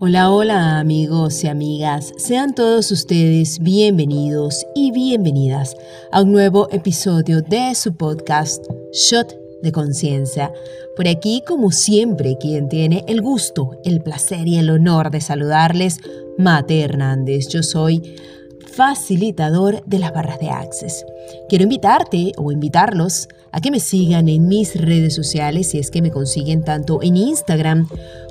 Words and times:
Hola, 0.00 0.30
hola 0.30 0.78
amigos 0.78 1.42
y 1.42 1.48
amigas, 1.48 2.12
sean 2.18 2.54
todos 2.54 2.92
ustedes 2.92 3.58
bienvenidos 3.58 4.64
y 4.72 4.92
bienvenidas 4.92 5.74
a 6.12 6.22
un 6.22 6.30
nuevo 6.30 6.68
episodio 6.70 7.42
de 7.42 7.74
su 7.74 7.96
podcast 7.96 8.64
Shot 8.92 9.34
de 9.60 9.72
Conciencia. 9.72 10.52
Por 10.94 11.08
aquí, 11.08 11.42
como 11.44 11.72
siempre, 11.72 12.36
quien 12.38 12.68
tiene 12.68 13.04
el 13.08 13.20
gusto, 13.22 13.72
el 13.84 14.00
placer 14.00 14.46
y 14.46 14.58
el 14.58 14.70
honor 14.70 15.10
de 15.10 15.20
saludarles, 15.20 15.98
Mate 16.38 16.80
Hernández. 16.80 17.48
Yo 17.48 17.64
soy 17.64 18.14
facilitador 18.72 19.82
de 19.84 19.98
las 19.98 20.12
barras 20.12 20.38
de 20.38 20.50
Access. 20.50 21.04
Quiero 21.48 21.64
invitarte 21.64 22.30
o 22.36 22.52
invitarlos 22.52 23.26
a 23.50 23.60
que 23.60 23.72
me 23.72 23.80
sigan 23.80 24.28
en 24.28 24.46
mis 24.46 24.80
redes 24.80 25.16
sociales 25.16 25.70
si 25.70 25.80
es 25.80 25.90
que 25.90 26.02
me 26.02 26.12
consiguen 26.12 26.62
tanto 26.62 27.02
en 27.02 27.16
Instagram 27.16 27.88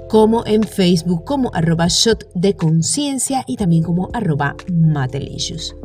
como 0.10 0.46
en 0.46 0.64
Facebook 0.64 1.26
como 1.26 1.52
arroba 1.54 1.88
shot 1.90 2.30
de 2.34 2.56
conciencia 2.56 3.44
y 3.46 3.58
también 3.58 3.84
como 3.84 4.10
arroba 4.14 4.56
matelicious. 4.72 5.76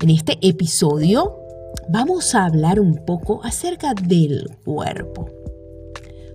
En 0.00 0.10
este 0.10 0.38
episodio 0.40 1.36
vamos 1.88 2.34
a 2.34 2.44
hablar 2.44 2.80
un 2.80 3.04
poco 3.04 3.40
acerca 3.42 3.94
del 3.94 4.56
cuerpo. 4.64 5.28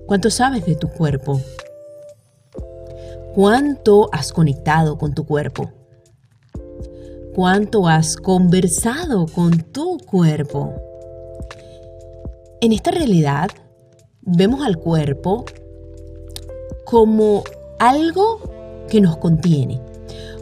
¿Cuánto 0.06 0.30
sabes 0.30 0.66
de 0.66 0.76
tu 0.76 0.90
cuerpo? 0.90 1.40
¿Cuánto 3.34 4.10
has 4.14 4.32
conectado 4.32 4.98
con 4.98 5.14
tu 5.14 5.26
cuerpo? 5.26 5.72
¿Cuánto 7.34 7.88
has 7.88 8.18
conversado 8.18 9.26
con 9.26 9.64
tu 9.72 9.98
cuerpo? 9.98 10.74
En 12.62 12.72
esta 12.72 12.92
realidad 12.92 13.50
vemos 14.22 14.66
al 14.66 14.78
cuerpo 14.78 15.46
como 16.96 17.44
algo 17.78 18.40
que 18.90 19.02
nos 19.02 19.18
contiene, 19.18 19.82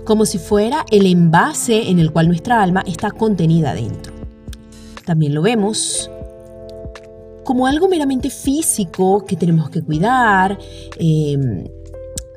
como 0.05 0.23
si 0.23 0.37
fuera 0.37 0.85
el 0.91 1.07
envase 1.07 1.89
en 1.89 1.97
el 1.97 2.11
cual 2.11 2.27
nuestra 2.27 2.61
alma 2.61 2.83
está 2.85 3.09
contenida 3.09 3.73
dentro. 3.73 4.13
También 5.03 5.33
lo 5.33 5.41
vemos 5.41 6.11
como 7.43 7.65
algo 7.65 7.89
meramente 7.89 8.29
físico 8.29 9.25
que 9.25 9.35
tenemos 9.35 9.71
que 9.71 9.81
cuidar 9.81 10.59
em, 10.99 11.63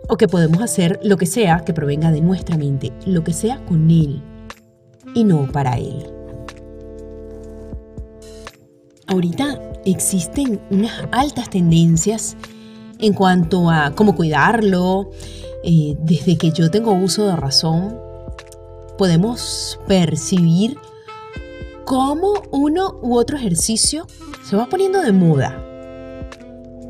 o 0.09 0.17
que 0.17 0.29
podemos 0.29 0.63
hacer 0.63 0.99
lo 1.03 1.19
que 1.19 1.27
sea 1.27 1.61
que 1.61 1.75
provenga 1.75 2.11
de 2.11 2.23
nuestra 2.23 2.57
mente, 2.57 2.95
lo 3.05 3.23
que 3.23 3.35
sea 3.35 3.63
con 3.67 3.91
él 3.91 4.23
y 5.15 5.25
no 5.25 5.47
para 5.53 5.77
él. 5.77 6.07
Ahorita 9.09 9.61
existen 9.85 10.59
unas 10.71 11.07
altas 11.13 11.51
tendencias 11.51 12.35
en 12.99 13.13
cuanto 13.13 13.71
a 13.71 13.93
cómo 13.95 14.15
cuidarlo, 14.15 15.11
eh, 15.65 15.97
desde 16.01 16.37
que 16.37 16.51
yo 16.51 16.71
tengo 16.71 16.93
uso 16.93 17.27
de 17.27 17.37
razón, 17.37 17.99
podemos 18.99 19.79
percibir 19.87 20.77
cómo 21.85 22.43
uno 22.51 22.99
u 23.03 23.17
otro 23.17 23.37
ejercicio 23.37 24.07
se 24.45 24.57
va 24.57 24.67
poniendo 24.67 25.01
de 25.01 25.13
moda. 25.13 25.63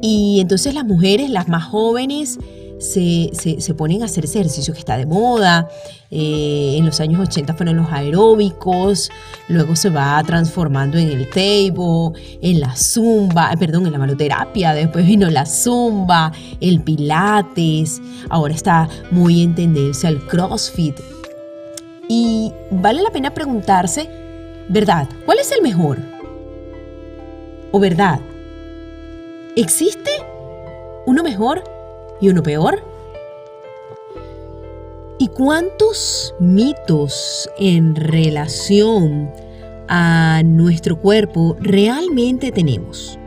Y 0.03 0.41
entonces 0.41 0.75
las 0.75 0.85
mujeres, 0.85 1.31
las 1.31 1.49
más 1.49 1.65
jóvenes, 1.65 2.39
se, 2.79 3.75
ponen 3.77 4.03
a 4.03 4.07
hacer 4.07 4.25
ese 4.25 4.41
ejercicio 4.41 4.75
que 4.75 4.81
está 4.81 4.97
de 4.97 5.07
moda. 5.07 5.69
Eh, 6.11 6.77
en 6.77 6.87
los 6.87 7.01
años 7.01 7.21
80 7.21 7.55
fueron 7.55 7.77
los 7.77 7.91
aeróbicos, 7.91 9.11
luego 9.49 9.75
se 9.75 9.91
va 9.91 10.23
transformando 10.25 10.99
en 10.99 11.09
el 11.09 11.29
table, 11.29 12.13
en 12.41 12.61
la 12.61 12.77
zumba, 12.77 13.53
eh, 13.53 13.57
perdón, 13.57 13.87
en 13.87 13.93
la 13.93 13.99
manoterapia, 13.99 14.73
después 14.73 15.05
vino 15.05 15.29
la 15.31 15.47
zumba, 15.47 16.33
el 16.61 16.81
pilates, 16.81 18.01
ahora 18.29 18.55
está 18.55 18.89
muy 19.11 19.43
en 19.43 19.55
tendencia 19.55 20.09
el 20.09 20.25
crossfit. 20.27 21.01
Y 22.09 22.53
vale 22.71 23.03
la 23.03 23.11
pena 23.11 23.35
preguntarse, 23.35 24.09
¿verdad? 24.69 25.09
¿Cuál 25.25 25.41
es 25.41 25.51
el 25.51 25.63
mejor? 25.63 25.99
¿O 27.73 27.81
verdad? 27.81 28.21
¿Existe 29.57 30.11
uno 31.07 31.25
mejor? 31.25 31.76
Y 32.21 32.29
uno 32.29 32.43
peor? 32.43 32.83
¿Y 35.19 35.29
cuántos 35.29 36.35
mitos 36.39 37.49
en 37.59 37.97
relación 37.97 39.31
a 39.89 40.43
nuestro 40.45 41.01
cuerpo 41.01 41.57
realmente 41.61 42.53
tenemos? 42.53 43.19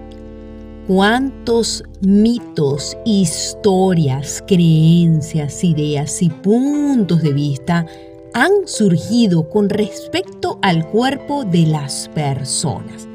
¿Cuántos 0.88 1.84
mitos, 2.02 2.96
historias, 3.06 4.44
creencias, 4.48 5.64
ideas 5.64 6.22
y 6.22 6.30
puntos 6.30 7.24
de 7.24 7.34
vista 7.34 7.86
han 8.34 8.52
surgido 8.66 9.50
con 9.50 9.70
respecto 9.70 10.60
al 10.62 10.88
cuerpo 10.88 11.44
de 11.44 11.66
las 11.66 12.08
personas? 12.10 13.08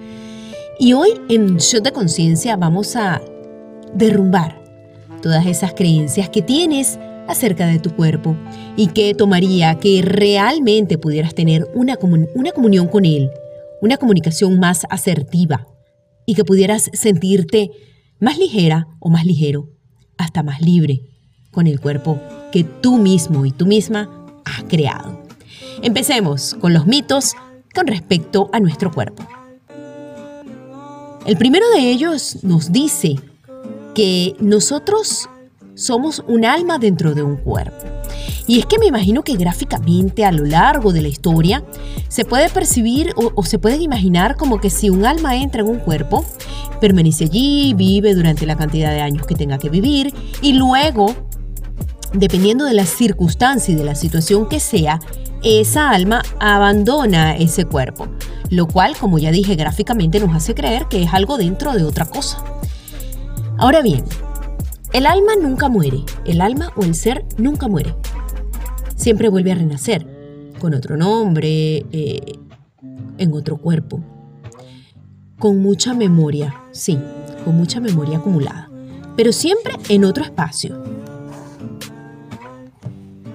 Y 0.80 0.94
hoy 0.94 1.10
en 1.28 1.58
Shot 1.58 1.84
de 1.84 1.92
Conciencia 1.92 2.56
vamos 2.56 2.96
a 2.96 3.22
derrumbar 3.94 4.63
todas 5.24 5.46
esas 5.46 5.72
creencias 5.72 6.28
que 6.28 6.42
tienes 6.42 6.98
acerca 7.26 7.66
de 7.66 7.78
tu 7.78 7.96
cuerpo 7.96 8.36
y 8.76 8.88
que 8.88 9.14
tomaría 9.14 9.74
que 9.76 10.02
realmente 10.02 10.98
pudieras 10.98 11.34
tener 11.34 11.66
una, 11.72 11.96
una 12.34 12.52
comunión 12.52 12.88
con 12.88 13.06
Él, 13.06 13.30
una 13.80 13.96
comunicación 13.96 14.60
más 14.60 14.84
asertiva 14.90 15.66
y 16.26 16.34
que 16.34 16.44
pudieras 16.44 16.90
sentirte 16.92 17.70
más 18.20 18.36
ligera 18.36 18.86
o 19.00 19.08
más 19.08 19.24
ligero, 19.24 19.70
hasta 20.18 20.42
más 20.42 20.60
libre 20.60 21.00
con 21.50 21.68
el 21.68 21.80
cuerpo 21.80 22.20
que 22.52 22.62
tú 22.62 22.98
mismo 22.98 23.46
y 23.46 23.50
tú 23.50 23.64
misma 23.64 24.26
has 24.44 24.64
creado. 24.64 25.22
Empecemos 25.80 26.52
con 26.52 26.74
los 26.74 26.86
mitos 26.86 27.32
con 27.74 27.86
respecto 27.86 28.50
a 28.52 28.60
nuestro 28.60 28.92
cuerpo. 28.92 29.26
El 31.24 31.38
primero 31.38 31.66
de 31.70 31.90
ellos 31.90 32.40
nos 32.42 32.70
dice 32.72 33.16
que 33.94 34.34
nosotros 34.40 35.28
somos 35.74 36.22
un 36.28 36.44
alma 36.44 36.78
dentro 36.78 37.14
de 37.14 37.22
un 37.22 37.36
cuerpo. 37.36 37.84
Y 38.46 38.58
es 38.58 38.66
que 38.66 38.78
me 38.78 38.86
imagino 38.86 39.22
que 39.22 39.36
gráficamente 39.36 40.24
a 40.24 40.32
lo 40.32 40.44
largo 40.44 40.92
de 40.92 41.00
la 41.00 41.08
historia 41.08 41.64
se 42.08 42.24
puede 42.24 42.48
percibir 42.50 43.12
o, 43.16 43.42
se 43.44 43.58
puede 43.58 43.76
imaginar 43.76 44.36
como 44.36 44.60
que 44.60 44.70
si 44.70 44.90
un 44.90 45.06
alma 45.06 45.36
entra 45.36 45.62
en 45.62 45.68
un 45.68 45.78
cuerpo, 45.78 46.24
permanece 46.80 47.24
allí, 47.24 47.74
vive 47.74 48.14
durante 48.14 48.46
la 48.46 48.56
cantidad 48.56 48.90
de 48.90 49.00
años 49.00 49.26
que 49.26 49.34
tenga 49.34 49.58
que 49.58 49.70
vivir 49.70 50.12
y 50.42 50.52
luego, 50.52 51.14
dependiendo 52.12 52.64
de 52.66 52.74
la 52.74 52.84
circunstancia 52.84 53.72
y 53.72 53.76
de 53.76 53.84
la 53.84 53.94
situación 53.94 54.48
que 54.48 54.60
sea, 54.60 55.00
esa 55.42 55.90
alma 55.90 56.22
abandona 56.40 57.36
ese 57.36 57.64
cuerpo, 57.64 58.08
lo 58.50 58.66
cual, 58.66 58.96
como 58.98 59.18
ya 59.18 59.30
dije 59.30 59.56
gráficamente, 59.56 60.20
nos 60.20 60.34
hace 60.34 60.54
creer 60.54 60.86
que 60.88 61.02
es 61.02 61.12
algo 61.12 61.36
dentro 61.36 61.72
de 61.72 61.84
otra 61.84 62.06
cosa. 62.06 62.53
Ahora 63.56 63.82
bien, 63.82 64.04
el 64.92 65.06
alma 65.06 65.32
nunca 65.40 65.68
muere, 65.68 66.04
el 66.24 66.40
alma 66.40 66.72
o 66.76 66.82
el 66.82 66.94
ser 66.94 67.24
nunca 67.38 67.68
muere. 67.68 67.94
Siempre 68.96 69.28
vuelve 69.28 69.52
a 69.52 69.54
renacer, 69.54 70.06
con 70.58 70.74
otro 70.74 70.96
nombre, 70.96 71.86
eh, 71.92 72.38
en 73.18 73.32
otro 73.32 73.58
cuerpo. 73.58 74.00
Con 75.38 75.62
mucha 75.62 75.94
memoria, 75.94 76.54
sí, 76.72 76.98
con 77.44 77.56
mucha 77.56 77.80
memoria 77.80 78.18
acumulada, 78.18 78.70
pero 79.16 79.32
siempre 79.32 79.74
en 79.88 80.04
otro 80.04 80.24
espacio. 80.24 80.82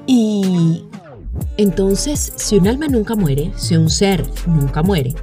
Y 0.06 0.84
entonces, 1.56 2.34
si 2.36 2.58
un 2.58 2.68
alma 2.68 2.88
nunca 2.88 3.16
muere, 3.16 3.54
si 3.56 3.78
un 3.78 3.90
ser 3.90 4.26
nunca 4.48 4.84
muere, 4.84 5.14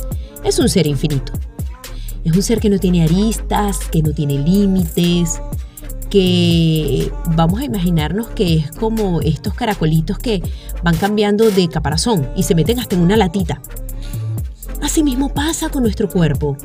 es 0.44 0.58
un 0.58 0.68
ser 0.68 0.86
infinito. 0.86 1.32
Es 2.26 2.34
un 2.34 2.42
ser 2.42 2.58
que 2.58 2.68
no 2.68 2.80
tiene 2.80 3.04
aristas, 3.04 3.78
que 3.88 4.02
no 4.02 4.10
tiene 4.10 4.36
límites, 4.36 5.40
que 6.10 7.12
vamos 7.36 7.60
a 7.60 7.64
imaginarnos 7.64 8.26
que 8.30 8.56
es 8.56 8.72
como 8.72 9.20
estos 9.20 9.54
caracolitos 9.54 10.18
que 10.18 10.42
van 10.82 10.96
cambiando 10.96 11.48
de 11.52 11.68
caparazón 11.68 12.28
y 12.34 12.42
se 12.42 12.56
meten 12.56 12.80
hasta 12.80 12.96
en 12.96 13.02
una 13.02 13.16
latita. 13.16 13.62
Asimismo 14.82 15.32
pasa 15.32 15.68
con 15.68 15.84
nuestro 15.84 16.08
cuerpo 16.08 16.56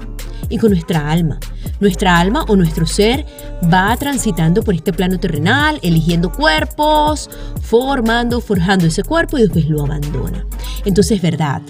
y 0.49 0.57
con 0.57 0.71
nuestra 0.71 1.11
alma. 1.11 1.39
Nuestra 1.79 2.17
alma 2.17 2.43
o 2.47 2.55
nuestro 2.55 2.87
ser 2.87 3.27
va 3.71 3.95
transitando 3.97 4.63
por 4.63 4.73
este 4.73 4.93
plano 4.93 5.19
terrenal, 5.19 5.77
eligiendo 5.83 6.31
cuerpos, 6.31 7.29
formando, 7.61 8.41
forjando 8.41 8.87
ese 8.87 9.03
cuerpo 9.03 9.37
y 9.37 9.43
después 9.43 9.69
lo 9.69 9.83
abandona. 9.83 10.43
Entonces, 10.85 11.21
verdad, 11.21 11.61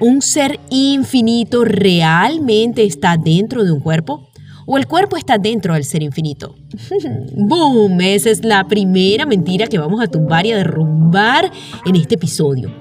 ¿Un 0.00 0.22
ser 0.22 0.58
infinito 0.70 1.64
realmente 1.64 2.84
está 2.84 3.16
dentro 3.16 3.62
de 3.62 3.72
un 3.72 3.80
cuerpo? 3.80 4.28
¿O 4.66 4.76
el 4.76 4.86
cuerpo 4.86 5.16
está 5.16 5.38
dentro 5.38 5.74
del 5.74 5.84
ser 5.84 6.02
infinito? 6.02 6.56
¡Boom! 7.36 8.00
Esa 8.00 8.30
es 8.30 8.44
la 8.44 8.66
primera 8.66 9.24
mentira 9.24 9.66
que 9.66 9.78
vamos 9.78 10.02
a 10.02 10.08
tumbar 10.08 10.46
y 10.46 10.52
a 10.52 10.56
derrumbar 10.56 11.50
en 11.86 11.96
este 11.96 12.16
episodio. 12.16 12.72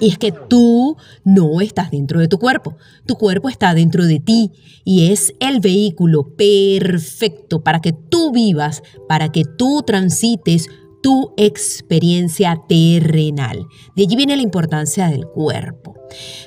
Y 0.00 0.08
es 0.08 0.18
que 0.18 0.32
tú 0.32 0.96
no 1.24 1.60
estás 1.60 1.90
dentro 1.90 2.20
de 2.20 2.28
tu 2.28 2.38
cuerpo. 2.38 2.76
Tu 3.04 3.16
cuerpo 3.16 3.48
está 3.48 3.74
dentro 3.74 4.06
de 4.06 4.20
ti 4.20 4.52
y 4.84 5.10
es 5.10 5.34
el 5.40 5.60
vehículo 5.60 6.36
perfecto 6.36 7.62
para 7.62 7.80
que 7.80 7.92
tú 7.92 8.30
vivas, 8.32 8.82
para 9.08 9.32
que 9.32 9.44
tú 9.44 9.82
transites 9.84 10.68
tu 11.02 11.34
experiencia 11.36 12.60
terrenal. 12.68 13.66
De 13.96 14.04
allí 14.04 14.16
viene 14.16 14.36
la 14.36 14.42
importancia 14.42 15.08
del 15.08 15.26
cuerpo. 15.26 15.97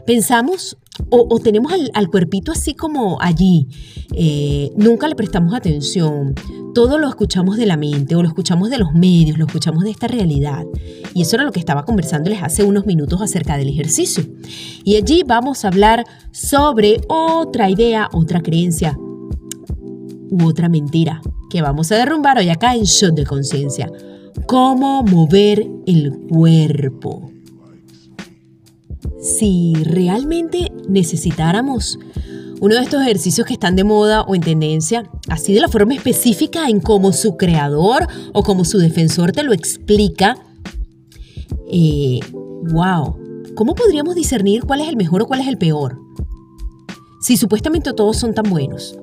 Pensamos 0.06 0.78
o, 1.10 1.40
tenemos 1.40 1.72
al, 1.94 2.10
cuerpito 2.10 2.52
así 2.52 2.74
como 2.74 3.20
allí, 3.22 3.68
eh, 4.14 4.72
nunca 4.76 5.08
le 5.08 5.16
prestamos 5.16 5.54
atención, 5.54 6.36
todo 6.74 6.98
lo 6.98 7.08
escuchamos 7.08 7.58
de 7.58 7.66
la 7.66 7.78
mente 7.78 8.16
o 8.16 8.22
lo 8.22 8.28
escuchamos 8.28 8.70
de 8.70 8.78
los 8.78 8.94
medios, 8.94 9.38
lo 9.38 9.46
escuchamos 9.46 9.84
de 9.84 9.92
esta 9.92 10.08
realidad. 10.08 10.64
Y 11.14 11.22
eso 11.22 11.36
era 11.36 11.46
lo 11.46 11.52
que 11.52 11.60
estaba 11.60 11.86
conversándoles 11.86 12.42
hace 12.42 12.64
unos 12.64 12.86
minutos 12.86 13.22
acerca 13.22 13.58
del 13.58 13.70
ejercicio. 13.70 14.24
Y 14.84 14.96
allí 14.96 15.24
vamos 15.26 15.66
a 15.66 15.70
hablar 15.70 16.06
sobre 16.32 17.02
otra 17.08 17.70
idea, 17.70 18.10
otra 18.14 18.42
creencia 18.42 18.98
u 18.98 20.46
otra 20.46 20.70
mentira 20.70 21.22
que 21.50 21.62
vamos 21.62 21.92
a 21.92 21.98
derrumbar 21.98 22.38
hoy 22.38 22.50
acá 22.50 22.76
en 22.76 22.84
Shot 22.84 23.16
de 23.16 23.26
Conciencia. 23.26 23.92
Cómo 24.48 25.04
mover 25.04 25.68
el 25.86 26.12
cuerpo 26.30 27.32
si 29.20 29.74
realmente 29.84 30.72
necesitáramos 30.88 31.98
uno 32.62 32.76
de 32.76 32.82
estos 32.82 33.02
ejercicios 33.02 33.48
que 33.48 33.54
están 33.54 33.76
de 33.76 33.84
moda 33.84 34.22
o 34.22 34.36
en 34.36 34.42
tendencia, 34.42 35.10
así 35.30 35.52
de 35.54 35.62
la 35.62 35.68
forma 35.68 35.96
específica 35.96 36.70
en 36.70 36.80
cómo 36.80 37.12
su 37.12 37.36
creador 37.36 38.08
o 38.34 38.44
como 38.44 38.66
su 38.66 38.78
defensor 38.78 39.32
te 39.32 39.42
lo 39.42 39.52
explica, 39.52 40.38
eh, 41.72 42.20
wow, 42.72 43.18
¿cómo 43.56 43.74
podríamos 43.74 44.14
discernir 44.14 44.64
cuál 44.64 44.82
es 44.82 44.90
el 44.90 44.96
mejor 44.96 45.24
o 45.24 45.26
cuál 45.26 45.40
es 45.42 45.48
el 45.48 45.58
peor? 45.58 46.00
Si 47.20 47.36
supuestamente 47.36 47.94
todos 47.94 48.18
son 48.18 48.36
tan 48.36 48.48
buenos. 48.48 48.96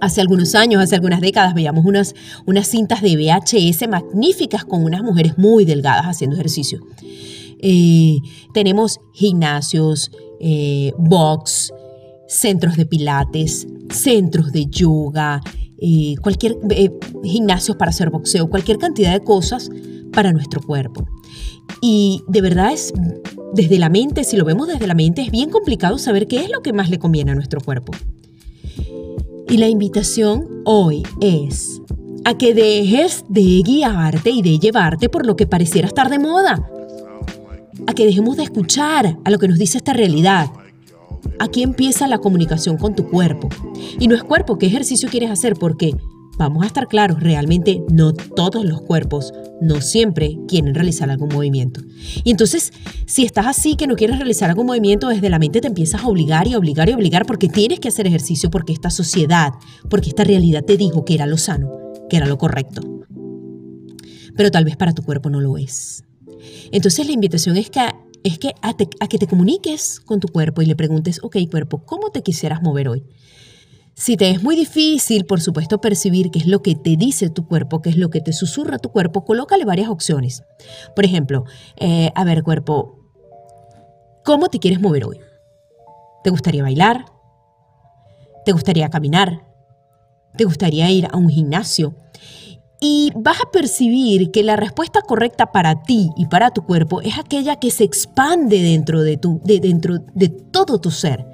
Hace 0.00 0.20
algunos 0.22 0.54
años, 0.54 0.82
hace 0.82 0.94
algunas 0.94 1.20
décadas, 1.20 1.52
veíamos 1.52 1.84
unas, 1.84 2.14
unas 2.46 2.66
cintas 2.66 3.02
de 3.02 3.16
VHS 3.16 3.88
magníficas 3.88 4.64
con 4.64 4.84
unas 4.84 5.02
mujeres 5.02 5.36
muy 5.36 5.66
delgadas 5.66 6.06
haciendo 6.06 6.36
ejercicio. 6.36 6.80
Eh, 7.60 8.18
tenemos 8.52 9.00
gimnasios, 9.12 10.10
eh, 10.40 10.92
box, 10.98 11.72
centros 12.28 12.76
de 12.76 12.86
pilates, 12.86 13.66
centros 13.90 14.52
de 14.52 14.66
yoga, 14.66 15.40
eh, 15.80 16.14
cualquier 16.22 16.58
gimnasios 17.24 17.76
para 17.76 17.90
hacer 17.90 18.10
boxeo, 18.10 18.48
cualquier 18.48 18.78
cantidad 18.78 19.12
de 19.12 19.24
cosas 19.24 19.70
para 20.12 20.32
nuestro 20.32 20.60
cuerpo. 20.60 21.06
Y 21.80 22.22
de 22.28 22.40
verdad 22.40 22.72
es 22.72 22.92
desde 23.54 23.78
la 23.78 23.88
mente, 23.88 24.24
si 24.24 24.36
lo 24.36 24.44
vemos 24.44 24.68
desde 24.68 24.86
la 24.86 24.94
mente, 24.94 25.22
es 25.22 25.30
bien 25.30 25.50
complicado 25.50 25.98
saber 25.98 26.26
qué 26.26 26.44
es 26.44 26.50
lo 26.50 26.60
que 26.60 26.72
más 26.72 26.90
le 26.90 26.98
conviene 26.98 27.32
a 27.32 27.34
nuestro 27.34 27.60
cuerpo. 27.60 27.92
Y 29.48 29.56
la 29.56 29.68
invitación 29.68 30.62
hoy 30.64 31.02
es 31.20 31.80
a 32.24 32.36
que 32.36 32.52
dejes 32.52 33.24
de 33.28 33.62
guiarte 33.64 34.30
y 34.30 34.42
de 34.42 34.58
llevarte 34.58 35.08
por 35.08 35.24
lo 35.24 35.36
que 35.36 35.46
pareciera 35.46 35.88
estar 35.88 36.10
de 36.10 36.18
moda 36.18 36.68
a 37.86 37.94
que 37.94 38.06
dejemos 38.06 38.36
de 38.36 38.44
escuchar 38.44 39.18
a 39.24 39.30
lo 39.30 39.38
que 39.38 39.48
nos 39.48 39.58
dice 39.58 39.78
esta 39.78 39.92
realidad. 39.92 40.50
Aquí 41.38 41.62
empieza 41.62 42.06
la 42.08 42.18
comunicación 42.18 42.76
con 42.76 42.94
tu 42.94 43.08
cuerpo. 43.08 43.48
Y 43.98 44.08
no 44.08 44.14
es 44.14 44.22
cuerpo, 44.22 44.58
¿qué 44.58 44.66
ejercicio 44.66 45.08
quieres 45.08 45.30
hacer? 45.30 45.54
Porque, 45.54 45.94
vamos 46.36 46.62
a 46.62 46.66
estar 46.66 46.88
claros, 46.88 47.20
realmente 47.20 47.82
no 47.90 48.12
todos 48.12 48.64
los 48.64 48.80
cuerpos, 48.82 49.32
no 49.60 49.80
siempre 49.80 50.38
quieren 50.46 50.74
realizar 50.74 51.10
algún 51.10 51.28
movimiento. 51.28 51.80
Y 52.24 52.30
entonces, 52.30 52.72
si 53.06 53.24
estás 53.24 53.46
así 53.46 53.76
que 53.76 53.86
no 53.86 53.96
quieres 53.96 54.18
realizar 54.18 54.48
algún 54.50 54.66
movimiento, 54.66 55.08
desde 55.08 55.30
la 55.30 55.38
mente 55.38 55.60
te 55.60 55.68
empiezas 55.68 56.02
a 56.02 56.08
obligar 56.08 56.46
y 56.46 56.54
obligar 56.54 56.88
y 56.88 56.92
obligar 56.92 57.26
porque 57.26 57.48
tienes 57.48 57.80
que 57.80 57.88
hacer 57.88 58.06
ejercicio, 58.06 58.50
porque 58.50 58.72
esta 58.72 58.90
sociedad, 58.90 59.52
porque 59.90 60.10
esta 60.10 60.24
realidad 60.24 60.64
te 60.64 60.76
dijo 60.76 61.04
que 61.04 61.14
era 61.14 61.26
lo 61.26 61.38
sano, 61.38 61.70
que 62.08 62.16
era 62.16 62.26
lo 62.26 62.38
correcto. 62.38 62.82
Pero 64.36 64.50
tal 64.52 64.64
vez 64.64 64.76
para 64.76 64.92
tu 64.92 65.02
cuerpo 65.02 65.30
no 65.30 65.40
lo 65.40 65.58
es. 65.58 66.04
Entonces 66.72 67.06
la 67.06 67.12
invitación 67.12 67.56
es 67.56 67.70
que, 67.70 67.80
es 68.24 68.38
que 68.38 68.54
a, 68.62 68.74
que 68.74 69.18
te 69.18 69.26
comuniques 69.26 70.00
con 70.00 70.20
tu 70.20 70.28
cuerpo 70.28 70.62
y 70.62 70.66
le 70.66 70.76
preguntes, 70.76 71.20
ok 71.22 71.36
cuerpo, 71.50 71.84
¿cómo 71.84 72.10
te 72.10 72.22
quisieras 72.22 72.62
mover 72.62 72.88
hoy? 72.88 73.04
Si 73.94 74.16
te 74.16 74.30
es 74.30 74.42
muy 74.44 74.54
difícil, 74.54 75.24
por 75.24 75.40
supuesto, 75.40 75.80
percibir 75.80 76.30
qué 76.30 76.38
es 76.38 76.46
lo 76.46 76.62
que 76.62 76.76
te 76.76 76.96
dice 76.96 77.30
tu 77.30 77.48
cuerpo, 77.48 77.82
qué 77.82 77.90
es 77.90 77.96
lo 77.96 78.10
que 78.10 78.20
te 78.20 78.32
susurra 78.32 78.78
tu 78.78 78.90
cuerpo, 78.90 79.24
colócale 79.24 79.64
varias 79.64 79.88
opciones. 79.88 80.44
Por 80.94 81.04
ejemplo, 81.04 81.44
eh, 81.76 82.12
a 82.14 82.22
ver, 82.22 82.44
cuerpo, 82.44 83.00
¿cómo 84.24 84.48
te 84.48 84.60
quieres 84.60 84.80
mover 84.80 85.04
hoy? 85.04 85.18
¿Te 86.22 86.30
gustaría 86.30 86.62
bailar? 86.62 87.06
¿Te 88.44 88.52
gustaría 88.52 88.88
caminar? 88.88 89.44
¿Te 90.36 90.44
gustaría 90.44 90.88
ir 90.90 91.08
a 91.10 91.16
un 91.16 91.28
gimnasio? 91.28 91.96
Y 92.80 93.10
vas 93.16 93.40
a 93.40 93.50
percibir 93.50 94.30
que 94.30 94.44
la 94.44 94.54
respuesta 94.54 95.00
correcta 95.02 95.50
para 95.50 95.82
ti 95.82 96.10
y 96.16 96.26
para 96.26 96.50
tu 96.50 96.62
cuerpo 96.62 97.00
es 97.00 97.18
aquella 97.18 97.56
que 97.56 97.72
se 97.72 97.82
expande 97.82 98.62
dentro 98.62 99.02
de, 99.02 99.16
tu, 99.16 99.40
de, 99.44 99.58
dentro 99.58 99.98
de 100.14 100.28
todo 100.28 100.80
tu 100.80 100.92
ser. 100.92 101.26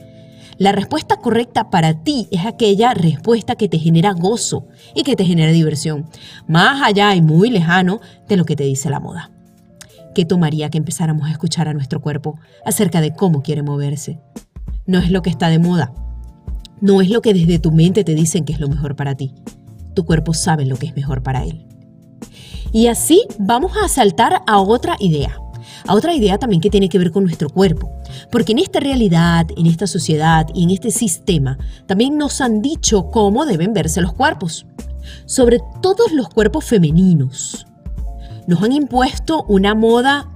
La 0.57 0.73
respuesta 0.73 1.17
correcta 1.17 1.69
para 1.69 2.03
ti 2.03 2.29
es 2.31 2.47
aquella 2.47 2.95
respuesta 2.95 3.57
que 3.57 3.69
te 3.69 3.79
genera 3.79 4.13
gozo 4.13 4.69
y 4.95 5.03
que 5.03 5.17
te 5.17 5.25
genera 5.25 5.53
diversión, 5.53 6.07
más 6.47 6.81
allá 6.83 7.15
y 7.15 7.21
muy 7.21 7.51
lejano 7.51 8.01
de 8.27 8.37
lo 8.39 8.47
que 8.47 8.57
te 8.57 8.65
dice 8.65 8.89
la 8.89 9.01
moda. 9.01 9.31
¿Qué 10.15 10.25
tomaría 10.25 10.71
que 10.71 10.79
empezáramos 10.79 11.29
a 11.29 11.33
escuchar 11.33 11.69
a 11.69 11.75
nuestro 11.75 12.01
cuerpo 12.01 12.39
acerca 12.65 13.01
de 13.03 13.13
cómo 13.13 13.43
quiere 13.43 13.63
moverse? 13.63 14.19
No 14.87 14.99
es 14.99 15.11
lo 15.11 15.23
que 15.23 15.31
está 15.31 15.49
de 15.49 15.59
moda, 15.59 15.93
no 16.81 17.03
es 17.03 17.11
lo 17.11 17.21
que 17.21 17.35
desde 17.35 17.59
tu 17.59 17.71
mente 17.71 18.05
te 18.05 18.15
dicen 18.15 18.45
que 18.45 18.53
es 18.53 18.61
lo 18.61 18.69
mejor 18.69 18.97
para 18.97 19.15
ti 19.17 19.35
tu 19.95 20.05
cuerpo 20.05 20.35
sabe 20.35 20.67
lo 20.67 20.77
que 20.77 20.87
es 20.87 20.97
mejor 20.97 21.23
para 21.23 21.45
él. 21.45 21.67
Y 22.73 22.89
así 22.89 23.23
vamos 23.39 23.73
a 23.83 23.89
saltar 23.89 24.43
a 24.47 24.61
otra 24.61 24.97
idea, 24.99 25.39
a 25.87 25.95
otra 25.95 26.15
idea 26.15 26.39
también 26.39 26.61
que 26.61 26.71
tiene 26.71 26.89
que 26.89 26.99
ver 26.99 27.13
con 27.13 27.25
nuestro 27.25 27.49
cuerpo. 27.49 27.91
Porque 28.31 28.53
en 28.53 28.59
esta 28.59 28.81
realidad, 28.81 29.47
en 29.57 29.67
esta 29.67 29.87
sociedad 29.87 30.47
y 30.55 30.65
en 30.65 30.71
este 30.71 30.91
sistema, 30.91 31.57
también 31.87 32.19
nos 32.19 32.41
han 32.41 32.63
dicho 32.63 33.11
cómo 33.11 33.47
deben 33.47 33.73
verse 33.73 34.01
los 34.01 34.13
cuerpos. 34.13 34.67
Sobre 35.27 35.61
todos 35.83 36.13
los 36.13 36.29
cuerpos 36.29 36.65
femeninos. 36.65 37.67
Nos 38.47 38.63
han 38.63 38.73
impuesto 38.73 39.45
una 39.45 39.75
moda 39.75 40.31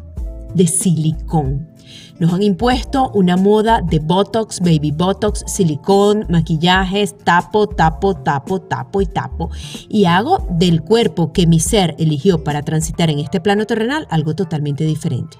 de 0.54 0.66
silicón. 0.66 1.69
Nos 2.18 2.32
han 2.32 2.42
impuesto 2.42 3.10
una 3.14 3.36
moda 3.36 3.80
de 3.80 4.00
Botox, 4.00 4.60
baby 4.60 4.90
Botox, 4.90 5.44
silicón, 5.46 6.26
maquillajes, 6.28 7.16
tapo, 7.18 7.68
tapo, 7.68 8.14
tapo, 8.14 8.60
tapo 8.60 9.00
y 9.00 9.06
tapo. 9.06 9.50
Y 9.88 10.06
hago 10.06 10.46
del 10.50 10.82
cuerpo 10.82 11.32
que 11.32 11.46
mi 11.46 11.61
ser 11.61 11.94
eligió 11.99 12.42
para 12.42 12.62
transitar 12.62 13.11
en 13.11 13.20
este 13.20 13.40
plano 13.40 13.66
terrenal 13.66 14.06
algo 14.11 14.34
totalmente 14.34 14.84
diferente. 14.84 15.38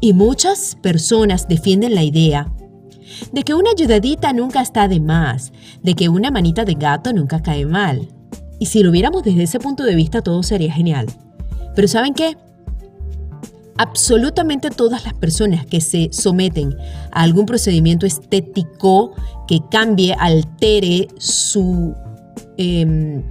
Y 0.00 0.12
muchas 0.12 0.76
personas 0.82 1.48
defienden 1.48 1.94
la 1.94 2.02
idea 2.02 2.52
de 3.32 3.42
que 3.42 3.54
una 3.54 3.70
ayudadita 3.70 4.32
nunca 4.32 4.60
está 4.60 4.88
de 4.88 5.00
más, 5.00 5.52
de 5.82 5.94
que 5.94 6.08
una 6.08 6.30
manita 6.30 6.64
de 6.64 6.74
gato 6.74 7.12
nunca 7.12 7.42
cae 7.42 7.66
mal. 7.66 8.08
Y 8.58 8.66
si 8.66 8.82
lo 8.82 8.90
viéramos 8.90 9.22
desde 9.22 9.42
ese 9.42 9.58
punto 9.58 9.84
de 9.84 9.94
vista 9.94 10.22
todo 10.22 10.42
sería 10.42 10.72
genial. 10.72 11.06
Pero 11.74 11.88
¿saben 11.88 12.14
qué? 12.14 12.36
Absolutamente 13.78 14.70
todas 14.70 15.04
las 15.04 15.14
personas 15.14 15.66
que 15.66 15.80
se 15.80 16.08
someten 16.12 16.74
a 17.12 17.22
algún 17.22 17.46
procedimiento 17.46 18.06
estético 18.06 19.12
que 19.48 19.60
cambie, 19.70 20.14
altere 20.14 21.08
su, 21.18 21.94
em, 22.56 23.22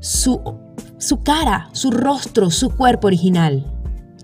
su, 0.00 0.40
su 0.98 1.22
cara, 1.22 1.68
su 1.72 1.90
rostro, 1.90 2.50
su 2.50 2.70
cuerpo 2.70 3.06
original. 3.06 3.66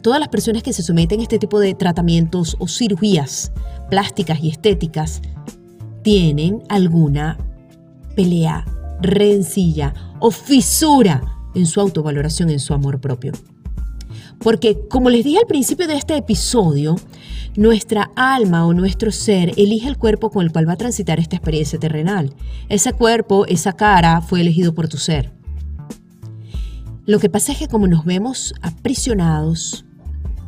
Todas 0.02 0.21
las 0.21 0.28
personas 0.28 0.62
que 0.62 0.73
se 0.73 0.83
someten 0.83 1.21
a 1.21 1.25
este 1.25 1.38
tipo 1.38 1.59
de 1.59 1.75
tratamientos 1.75 2.57
o 2.59 2.69
cirugías 2.69 3.52
plásticas 3.90 4.40
y 4.43 4.50
estéticas 4.50 5.21
tienen 6.02 6.62
alguna 6.69 7.37
pelea, 8.14 8.64
rencilla 9.00 9.93
o 10.21 10.31
fisura 10.31 11.23
en 11.55 11.66
su 11.66 11.81
autovaloración, 11.81 12.50
en 12.50 12.61
su 12.61 12.73
amor 12.75 13.00
propio. 13.00 13.33
Porque, 14.40 14.78
como 14.88 15.11
les 15.11 15.25
dije 15.25 15.38
al 15.38 15.47
principio 15.47 15.87
de 15.87 15.97
este 15.97 16.16
episodio, 16.16 16.97
nuestra 17.57 18.11
alma 18.16 18.66
o 18.66 18.75
nuestro 18.75 19.11
ser 19.11 19.52
elige 19.57 19.88
el 19.88 19.97
cuerpo 19.97 20.31
con 20.31 20.45
el 20.45 20.52
cual 20.52 20.69
va 20.69 20.75
a 20.75 20.76
transitar 20.76 21.19
esta 21.19 21.37
experiencia 21.37 21.78
terrenal. 21.78 22.35
Ese 22.69 22.93
cuerpo, 22.93 23.47
esa 23.47 23.73
cara, 23.73 24.21
fue 24.21 24.43
elegido 24.43 24.75
por 24.75 24.88
tu 24.88 24.99
ser. 24.99 25.33
Lo 27.07 27.19
que 27.19 27.31
pasa 27.31 27.52
es 27.52 27.59
que 27.59 27.69
como 27.69 27.87
nos 27.87 28.05
vemos 28.05 28.52
aprisionados 28.62 29.85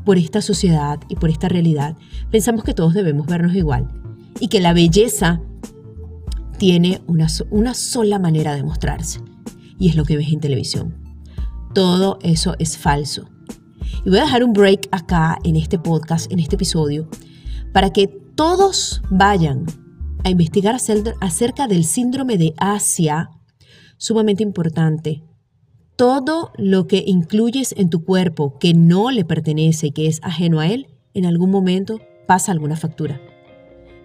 por 0.04 0.18
esta 0.18 0.42
sociedad 0.42 0.98
y 1.08 1.16
por 1.16 1.30
esta 1.30 1.48
realidad, 1.48 1.96
pensamos 2.30 2.64
que 2.64 2.74
todos 2.74 2.94
debemos 2.94 3.26
vernos 3.26 3.54
igual 3.54 3.88
y 4.40 4.48
que 4.48 4.60
la 4.60 4.72
belleza 4.72 5.40
tiene 6.58 7.00
una, 7.06 7.28
sola 7.74 8.18
manera 8.18 8.54
de 8.54 8.64
mostrarse 8.64 9.20
y 9.78 9.88
es 9.88 9.94
lo 9.94 10.04
que 10.04 10.16
ves 10.16 10.32
en 10.32 10.40
televisión. 10.40 10.94
Todo 11.74 12.18
eso 12.22 12.56
es 12.58 12.76
falso. 12.76 13.28
Y 14.04 14.10
voy 14.10 14.18
a 14.18 14.22
dejar 14.24 14.44
un 14.44 14.52
break 14.52 14.88
acá 14.90 15.38
en 15.44 15.56
este 15.56 15.78
podcast, 15.78 16.30
en 16.32 16.38
este 16.38 16.56
episodio, 16.56 17.08
para 17.72 17.92
que 17.92 18.06
todos 18.06 19.02
vayan 19.10 19.66
a 20.24 20.30
investigar 20.30 20.76
acerca 21.20 21.66
del 21.66 21.84
síndrome 21.84 22.38
de 22.38 22.54
Asia, 22.56 23.30
sumamente 23.96 24.42
importante, 24.42 25.22
todo 25.96 26.52
lo 26.56 26.86
que 26.86 27.02
incluyes 27.06 27.74
en 27.76 27.90
tu 27.90 28.04
cuerpo 28.04 28.58
que 28.58 28.72
no 28.72 29.10
le 29.10 29.24
pertenece 29.24 29.88
y 29.88 29.90
que 29.90 30.06
es 30.06 30.20
ajeno 30.22 30.60
a 30.60 30.68
él, 30.68 30.86
en 31.14 31.26
algún 31.26 31.50
momento 31.50 32.00
pasa 32.26 32.52
alguna 32.52 32.76
factura. 32.76 33.20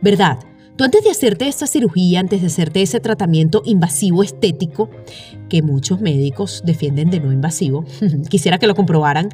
¿Verdad? 0.01 0.39
Tú 0.75 0.83
antes 0.83 1.03
de 1.03 1.11
hacerte 1.11 1.47
esta 1.47 1.67
cirugía, 1.67 2.19
antes 2.19 2.41
de 2.41 2.47
hacerte 2.47 2.81
ese 2.81 2.99
tratamiento 2.99 3.61
invasivo 3.63 4.23
estético, 4.23 4.89
que 5.47 5.61
muchos 5.61 6.01
médicos 6.01 6.63
defienden 6.65 7.11
de 7.11 7.19
no 7.19 7.31
invasivo, 7.31 7.85
quisiera 8.29 8.57
que 8.57 8.65
lo 8.65 8.73
comprobaran, 8.73 9.29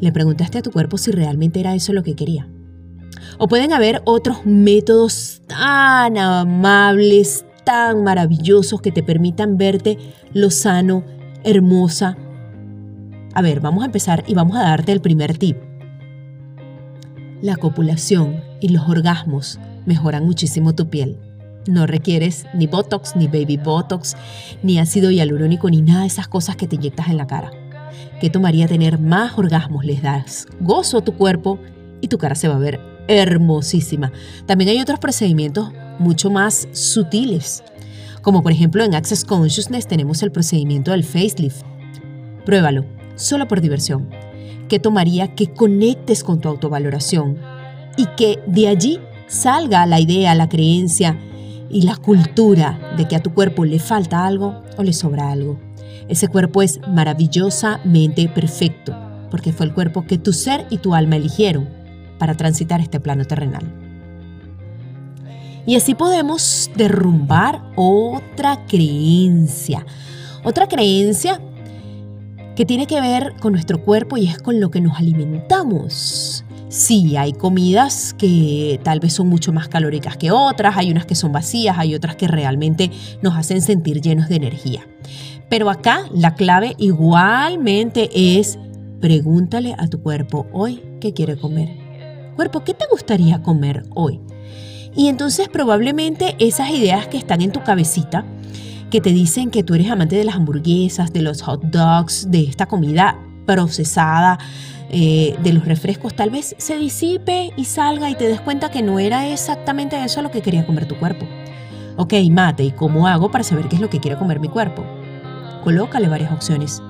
le 0.00 0.12
preguntaste 0.12 0.58
a 0.58 0.62
tu 0.62 0.70
cuerpo 0.70 0.98
si 0.98 1.10
realmente 1.10 1.60
era 1.60 1.74
eso 1.74 1.92
lo 1.92 2.02
que 2.02 2.14
quería. 2.14 2.48
O 3.38 3.48
pueden 3.48 3.72
haber 3.72 4.02
otros 4.04 4.44
métodos 4.44 5.42
tan 5.46 6.18
amables, 6.18 7.44
tan 7.64 8.04
maravillosos 8.04 8.80
que 8.80 8.92
te 8.92 9.02
permitan 9.02 9.56
verte 9.56 9.98
lo 10.32 10.50
sano, 10.50 11.04
hermosa. 11.42 12.16
A 13.34 13.42
ver, 13.42 13.60
vamos 13.60 13.82
a 13.82 13.86
empezar 13.86 14.24
y 14.26 14.34
vamos 14.34 14.56
a 14.56 14.62
darte 14.62 14.92
el 14.92 15.00
primer 15.00 15.38
tip. 15.38 15.56
La 17.40 17.56
copulación 17.56 18.42
y 18.60 18.68
los 18.68 18.88
orgasmos 18.88 19.58
mejoran 19.86 20.24
muchísimo 20.24 20.74
tu 20.74 20.88
piel. 20.88 21.18
No 21.66 21.86
requieres 21.86 22.46
ni 22.54 22.66
Botox, 22.66 23.16
ni 23.16 23.26
Baby 23.26 23.56
Botox, 23.56 24.16
ni 24.62 24.78
ácido 24.78 25.10
hialurónico, 25.10 25.70
ni 25.70 25.82
nada 25.82 26.02
de 26.02 26.06
esas 26.06 26.28
cosas 26.28 26.56
que 26.56 26.66
te 26.66 26.76
inyectas 26.76 27.08
en 27.08 27.16
la 27.16 27.26
cara. 27.26 27.50
¿Qué 28.20 28.30
tomaría 28.30 28.68
tener 28.68 28.98
más 28.98 29.36
orgasmos? 29.36 29.84
Les 29.84 30.02
das 30.02 30.46
gozo 30.60 30.98
a 30.98 31.04
tu 31.04 31.14
cuerpo 31.16 31.58
y 32.00 32.08
tu 32.08 32.18
cara 32.18 32.34
se 32.34 32.48
va 32.48 32.56
a 32.56 32.58
ver 32.58 32.80
hermosísima. 33.08 34.12
También 34.46 34.70
hay 34.70 34.80
otros 34.80 34.98
procedimientos 34.98 35.72
mucho 35.98 36.30
más 36.30 36.68
sutiles, 36.72 37.62
como 38.22 38.42
por 38.42 38.52
ejemplo 38.52 38.82
en 38.82 38.94
Access 38.94 39.24
Consciousness 39.24 39.86
tenemos 39.86 40.22
el 40.22 40.32
procedimiento 40.32 40.90
del 40.90 41.04
facelift. 41.04 41.62
Pruébalo, 42.44 42.84
solo 43.16 43.46
por 43.46 43.60
diversión. 43.60 44.08
¿Qué 44.68 44.78
tomaría 44.78 45.34
que 45.34 45.52
conectes 45.52 46.24
con 46.24 46.40
tu 46.40 46.48
autovaloración 46.48 47.38
y 47.96 48.06
que 48.16 48.40
de 48.46 48.68
allí 48.68 48.98
salga 49.26 49.86
la 49.86 50.00
idea, 50.00 50.34
la 50.34 50.48
creencia 50.48 51.18
y 51.70 51.82
la 51.82 51.96
cultura 51.96 52.94
de 52.96 53.06
que 53.06 53.16
a 53.16 53.22
tu 53.22 53.34
cuerpo 53.34 53.64
le 53.64 53.78
falta 53.78 54.26
algo 54.26 54.62
o 54.76 54.82
le 54.82 54.92
sobra 54.92 55.30
algo? 55.30 55.58
Ese 56.08 56.28
cuerpo 56.28 56.62
es 56.62 56.80
maravillosamente 56.88 58.28
perfecto, 58.28 58.94
porque 59.30 59.52
fue 59.52 59.66
el 59.66 59.74
cuerpo 59.74 60.04
que 60.06 60.18
tu 60.18 60.32
ser 60.32 60.66
y 60.70 60.78
tu 60.78 60.94
alma 60.94 61.16
eligieron 61.16 61.68
para 62.18 62.36
transitar 62.36 62.80
este 62.80 63.00
plano 63.00 63.24
terrenal. 63.24 63.64
Y 65.66 65.76
así 65.76 65.94
podemos 65.94 66.70
derrumbar 66.76 67.62
otra 67.74 68.66
creencia. 68.66 69.86
Otra 70.44 70.68
creencia 70.68 71.40
que 72.54 72.66
tiene 72.66 72.86
que 72.86 73.00
ver 73.00 73.34
con 73.40 73.52
nuestro 73.52 73.82
cuerpo 73.82 74.16
y 74.16 74.26
es 74.28 74.38
con 74.38 74.60
lo 74.60 74.70
que 74.70 74.80
nos 74.80 74.98
alimentamos. 74.98 76.44
Sí, 76.68 77.16
hay 77.16 77.32
comidas 77.32 78.14
que 78.18 78.80
tal 78.82 79.00
vez 79.00 79.14
son 79.14 79.28
mucho 79.28 79.52
más 79.52 79.68
calóricas 79.68 80.16
que 80.16 80.30
otras, 80.30 80.76
hay 80.76 80.90
unas 80.90 81.06
que 81.06 81.14
son 81.14 81.32
vacías, 81.32 81.78
hay 81.78 81.94
otras 81.94 82.16
que 82.16 82.28
realmente 82.28 82.90
nos 83.22 83.36
hacen 83.36 83.62
sentir 83.62 84.00
llenos 84.00 84.28
de 84.28 84.36
energía. 84.36 84.86
Pero 85.48 85.70
acá 85.70 86.04
la 86.12 86.34
clave 86.34 86.74
igualmente 86.78 88.10
es 88.12 88.58
pregúntale 89.00 89.74
a 89.76 89.86
tu 89.86 90.00
cuerpo 90.00 90.46
hoy 90.52 90.82
qué 91.00 91.12
quiere 91.12 91.36
comer. 91.36 91.68
Cuerpo, 92.36 92.64
¿qué 92.64 92.74
te 92.74 92.86
gustaría 92.90 93.42
comer 93.42 93.84
hoy? 93.94 94.20
Y 94.96 95.08
entonces 95.08 95.48
probablemente 95.48 96.36
esas 96.38 96.70
ideas 96.70 97.08
que 97.08 97.18
están 97.18 97.42
en 97.42 97.52
tu 97.52 97.62
cabecita, 97.62 98.24
que 98.90 99.00
te 99.00 99.10
dicen 99.10 99.50
que 99.50 99.62
tú 99.62 99.74
eres 99.74 99.90
amante 99.90 100.16
de 100.16 100.24
las 100.24 100.36
hamburguesas, 100.36 101.12
de 101.12 101.22
los 101.22 101.42
hot 101.42 101.62
dogs, 101.64 102.30
de 102.30 102.44
esta 102.44 102.66
comida 102.66 103.18
procesada, 103.44 104.38
eh, 104.90 105.36
de 105.42 105.52
los 105.52 105.64
refrescos, 105.64 106.14
tal 106.14 106.30
vez 106.30 106.54
se 106.58 106.78
disipe 106.78 107.52
y 107.56 107.64
salga 107.64 108.08
y 108.10 108.14
te 108.14 108.28
des 108.28 108.40
cuenta 108.40 108.70
que 108.70 108.82
no 108.82 109.00
era 109.00 109.28
exactamente 109.28 110.02
eso 110.04 110.22
lo 110.22 110.30
que 110.30 110.40
quería 110.40 110.64
comer 110.64 110.86
tu 110.86 110.96
cuerpo. 110.96 111.26
Ok, 111.96 112.14
mate, 112.30 112.64
¿y 112.64 112.70
cómo 112.70 113.06
hago 113.08 113.30
para 113.30 113.44
saber 113.44 113.68
qué 113.68 113.76
es 113.76 113.82
lo 113.82 113.90
que 113.90 114.00
quiere 114.00 114.16
comer 114.16 114.40
mi 114.40 114.48
cuerpo? 114.48 114.84
Colócale 115.64 116.08
varias 116.08 116.30
opciones 116.30 116.82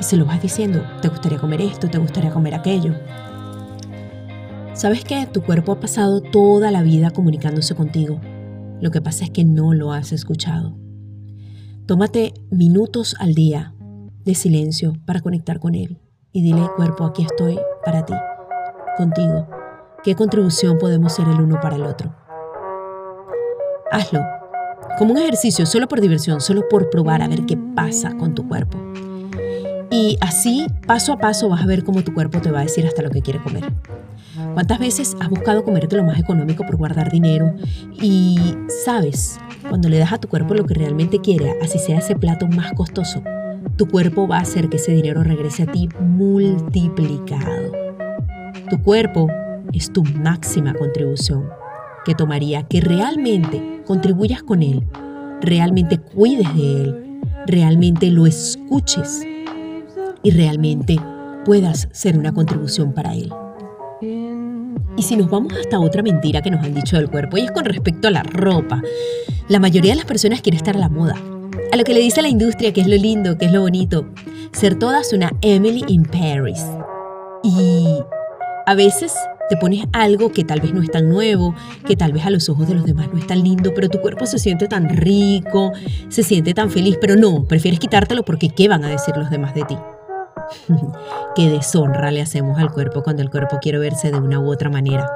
y 0.00 0.02
se 0.02 0.16
lo 0.16 0.26
vas 0.26 0.42
diciendo, 0.42 0.82
te 1.00 1.08
gustaría 1.08 1.38
comer 1.38 1.60
esto, 1.62 1.88
te 1.88 1.98
gustaría 1.98 2.32
comer 2.32 2.56
aquello. 2.56 2.94
¿Sabes 4.74 5.04
que 5.04 5.26
Tu 5.26 5.42
cuerpo 5.42 5.70
ha 5.70 5.80
pasado 5.80 6.20
toda 6.20 6.72
la 6.72 6.82
vida 6.82 7.12
comunicándose 7.12 7.76
contigo. 7.76 8.20
Lo 8.80 8.90
que 8.90 9.00
pasa 9.00 9.24
es 9.24 9.30
que 9.30 9.44
no 9.44 9.74
lo 9.74 9.92
has 9.92 10.10
escuchado. 10.10 10.76
Tómate 11.86 12.34
minutos 12.50 13.14
al 13.20 13.34
día 13.34 13.74
de 14.24 14.34
silencio 14.34 14.94
para 15.06 15.20
conectar 15.20 15.60
con 15.60 15.76
él 15.76 16.00
y 16.32 16.42
dile, 16.42 16.68
cuerpo, 16.76 17.04
aquí 17.04 17.22
estoy 17.22 17.58
para 17.84 18.04
ti, 18.04 18.14
contigo. 18.96 19.46
¿Qué 20.02 20.16
contribución 20.16 20.78
podemos 20.78 21.12
ser 21.12 21.28
el 21.28 21.40
uno 21.40 21.60
para 21.60 21.76
el 21.76 21.82
otro? 21.82 22.14
Hazlo, 23.90 24.20
como 24.98 25.12
un 25.12 25.18
ejercicio, 25.18 25.64
solo 25.64 25.88
por 25.88 26.00
diversión, 26.00 26.40
solo 26.40 26.68
por 26.68 26.90
probar 26.90 27.22
a 27.22 27.28
ver 27.28 27.46
qué 27.46 27.56
pasa 27.56 28.16
con 28.16 28.34
tu 28.34 28.48
cuerpo. 28.48 28.78
Y 29.90 30.18
así, 30.20 30.66
paso 30.86 31.12
a 31.12 31.18
paso, 31.18 31.48
vas 31.48 31.62
a 31.62 31.66
ver 31.66 31.84
cómo 31.84 32.02
tu 32.02 32.12
cuerpo 32.12 32.40
te 32.40 32.50
va 32.50 32.60
a 32.60 32.62
decir 32.64 32.86
hasta 32.86 33.02
lo 33.02 33.10
que 33.10 33.22
quiere 33.22 33.40
comer. 33.40 33.72
¿Cuántas 34.54 34.78
veces 34.78 35.16
has 35.20 35.28
buscado 35.28 35.64
comerte 35.64 35.96
lo 35.96 36.04
más 36.04 36.18
económico 36.18 36.64
por 36.66 36.76
guardar 36.76 37.10
dinero? 37.10 37.54
Y 38.00 38.38
sabes, 38.84 39.38
cuando 39.68 39.88
le 39.88 39.98
das 39.98 40.12
a 40.12 40.18
tu 40.18 40.28
cuerpo 40.28 40.54
lo 40.54 40.66
que 40.66 40.74
realmente 40.74 41.20
quiere, 41.20 41.54
así 41.62 41.78
sea 41.78 41.98
ese 41.98 42.16
plato 42.16 42.46
más 42.48 42.72
costoso, 42.72 43.22
tu 43.76 43.86
cuerpo 43.86 44.26
va 44.26 44.38
a 44.38 44.42
hacer 44.42 44.68
que 44.68 44.76
ese 44.76 44.92
dinero 44.92 45.22
regrese 45.22 45.62
a 45.62 45.66
ti 45.66 45.88
multiplicado. 46.00 47.72
Tu 48.68 48.82
cuerpo 48.82 49.28
es 49.72 49.92
tu 49.92 50.02
máxima 50.04 50.74
contribución, 50.74 51.48
que 52.08 52.14
tomaría 52.14 52.62
que 52.62 52.80
realmente 52.80 53.82
contribuyas 53.84 54.42
con 54.42 54.62
él, 54.62 54.82
realmente 55.42 55.98
cuides 55.98 56.56
de 56.56 56.82
él, 56.82 57.20
realmente 57.46 58.10
lo 58.10 58.26
escuches 58.26 59.20
y 60.22 60.30
realmente 60.30 60.96
puedas 61.44 61.86
ser 61.92 62.18
una 62.18 62.32
contribución 62.32 62.94
para 62.94 63.12
él. 63.12 63.30
Y 64.96 65.02
si 65.02 65.16
nos 65.16 65.28
vamos 65.28 65.52
hasta 65.52 65.78
otra 65.78 66.02
mentira 66.02 66.40
que 66.40 66.50
nos 66.50 66.64
han 66.64 66.72
dicho 66.72 66.96
del 66.96 67.10
cuerpo, 67.10 67.36
y 67.36 67.42
es 67.42 67.50
con 67.50 67.66
respecto 67.66 68.08
a 68.08 68.10
la 68.10 68.22
ropa. 68.22 68.80
La 69.48 69.58
mayoría 69.58 69.92
de 69.92 69.96
las 69.96 70.06
personas 70.06 70.40
quiere 70.40 70.56
estar 70.56 70.76
a 70.76 70.80
la 70.80 70.88
moda. 70.88 71.16
A 71.70 71.76
lo 71.76 71.84
que 71.84 71.92
le 71.92 72.00
dice 72.00 72.22
la 72.22 72.28
industria 72.28 72.72
que 72.72 72.80
es 72.80 72.86
lo 72.86 72.96
lindo, 72.96 73.36
que 73.36 73.44
es 73.44 73.52
lo 73.52 73.60
bonito. 73.60 74.06
Ser 74.52 74.78
todas 74.78 75.12
una 75.12 75.30
Emily 75.42 75.84
in 75.88 76.04
Paris. 76.04 76.64
Y 77.42 77.98
a 78.64 78.74
veces 78.74 79.12
te 79.48 79.56
pones 79.56 79.86
algo 79.92 80.32
que 80.32 80.44
tal 80.44 80.60
vez 80.60 80.72
no 80.74 80.82
es 80.82 80.90
tan 80.90 81.08
nuevo, 81.08 81.54
que 81.86 81.96
tal 81.96 82.12
vez 82.12 82.26
a 82.26 82.30
los 82.30 82.48
ojos 82.48 82.68
de 82.68 82.74
los 82.74 82.84
demás 82.84 83.08
no 83.12 83.18
es 83.18 83.26
tan 83.26 83.42
lindo, 83.42 83.72
pero 83.74 83.88
tu 83.88 84.00
cuerpo 84.00 84.26
se 84.26 84.38
siente 84.38 84.68
tan 84.68 84.88
rico, 84.88 85.72
se 86.08 86.22
siente 86.22 86.54
tan 86.54 86.70
feliz, 86.70 86.98
pero 87.00 87.16
no, 87.16 87.44
prefieres 87.44 87.80
quitártelo 87.80 88.24
porque 88.24 88.50
¿qué 88.50 88.68
van 88.68 88.84
a 88.84 88.88
decir 88.88 89.16
los 89.16 89.30
demás 89.30 89.54
de 89.54 89.62
ti? 89.62 89.76
Qué 91.34 91.50
deshonra 91.50 92.10
le 92.10 92.22
hacemos 92.22 92.58
al 92.58 92.72
cuerpo 92.72 93.02
cuando 93.02 93.22
el 93.22 93.30
cuerpo 93.30 93.58
quiere 93.60 93.78
verse 93.78 94.10
de 94.10 94.18
una 94.18 94.40
u 94.40 94.50
otra 94.50 94.70
manera. 94.70 95.10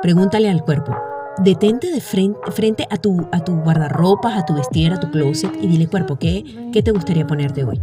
Pregúntale 0.00 0.50
al 0.50 0.62
cuerpo, 0.62 0.96
detente 1.38 1.90
de 1.90 2.00
frente, 2.00 2.86
a, 2.90 2.96
tu, 2.96 3.28
a 3.32 3.40
tu 3.44 3.54
guardarropas, 3.56 4.36
a 4.36 4.44
tu 4.44 4.54
vestir, 4.54 4.92
a 4.92 5.00
tu 5.00 5.10
closet 5.10 5.52
y 5.60 5.66
dile 5.66 5.86
cuerpo, 5.86 6.16
¿qué, 6.16 6.44
¿qué 6.72 6.82
te 6.82 6.90
gustaría 6.90 7.26
ponerte 7.26 7.64
hoy? 7.64 7.80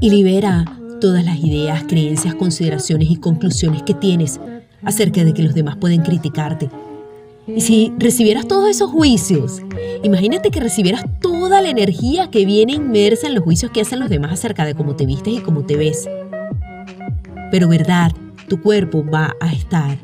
Y 0.00 0.10
libera 0.10 0.64
todas 1.02 1.24
las 1.24 1.40
ideas, 1.40 1.82
creencias, 1.88 2.36
consideraciones 2.36 3.10
y 3.10 3.16
conclusiones 3.16 3.82
que 3.82 3.92
tienes 3.92 4.38
acerca 4.84 5.24
de 5.24 5.34
que 5.34 5.42
los 5.42 5.52
demás 5.52 5.76
pueden 5.76 6.02
criticarte. 6.02 6.70
Y 7.48 7.60
si 7.60 7.92
recibieras 7.98 8.46
todos 8.46 8.70
esos 8.70 8.88
juicios, 8.88 9.62
imagínate 10.04 10.52
que 10.52 10.60
recibieras 10.60 11.04
toda 11.20 11.60
la 11.60 11.70
energía 11.70 12.30
que 12.30 12.46
viene 12.46 12.74
inmersa 12.74 13.26
en 13.26 13.34
los 13.34 13.42
juicios 13.42 13.72
que 13.72 13.80
hacen 13.80 13.98
los 13.98 14.10
demás 14.10 14.30
acerca 14.32 14.64
de 14.64 14.76
cómo 14.76 14.94
te 14.94 15.04
vistes 15.04 15.34
y 15.34 15.40
cómo 15.40 15.64
te 15.64 15.76
ves. 15.76 16.08
Pero 17.50 17.66
verdad, 17.66 18.12
tu 18.48 18.62
cuerpo 18.62 19.04
va 19.04 19.34
a 19.40 19.52
estar 19.52 19.98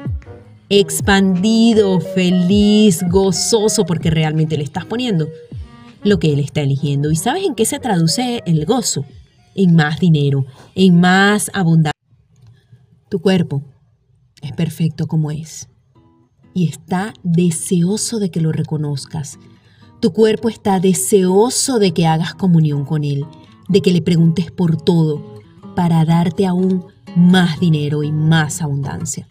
expandido, 0.68 2.00
feliz, 2.00 3.04
gozoso, 3.08 3.86
porque 3.86 4.10
realmente 4.10 4.56
le 4.56 4.64
estás 4.64 4.84
poniendo 4.84 5.28
lo 6.02 6.18
que 6.18 6.32
él 6.32 6.40
está 6.40 6.62
eligiendo. 6.62 7.12
¿Y 7.12 7.16
sabes 7.16 7.44
en 7.46 7.54
qué 7.54 7.66
se 7.66 7.78
traduce 7.78 8.42
el 8.46 8.66
gozo? 8.66 9.04
En 9.60 9.74
más 9.74 9.98
dinero, 9.98 10.46
en 10.76 11.00
más 11.00 11.50
abundancia. 11.52 11.90
Tu 13.08 13.18
cuerpo 13.18 13.64
es 14.40 14.52
perfecto 14.52 15.08
como 15.08 15.32
es 15.32 15.68
y 16.54 16.68
está 16.68 17.12
deseoso 17.24 18.20
de 18.20 18.30
que 18.30 18.40
lo 18.40 18.52
reconozcas. 18.52 19.36
Tu 19.98 20.12
cuerpo 20.12 20.48
está 20.48 20.78
deseoso 20.78 21.80
de 21.80 21.92
que 21.92 22.06
hagas 22.06 22.36
comunión 22.36 22.84
con 22.84 23.02
Él, 23.02 23.26
de 23.68 23.80
que 23.80 23.92
le 23.92 24.00
preguntes 24.00 24.52
por 24.52 24.80
todo, 24.80 25.40
para 25.74 26.04
darte 26.04 26.46
aún 26.46 26.84
más 27.16 27.58
dinero 27.58 28.04
y 28.04 28.12
más 28.12 28.62
abundancia. 28.62 29.26